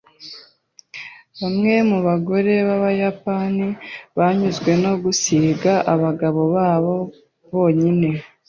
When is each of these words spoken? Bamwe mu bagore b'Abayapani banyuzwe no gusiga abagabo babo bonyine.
Bamwe 1.39 1.73
mu 1.89 1.97
bagore 2.07 2.53
b'Abayapani 2.67 3.67
banyuzwe 4.17 4.71
no 4.83 4.93
gusiga 5.03 5.73
abagabo 5.93 6.41
babo 6.55 6.95
bonyine. 7.51 8.09